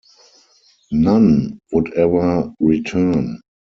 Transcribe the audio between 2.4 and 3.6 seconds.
return.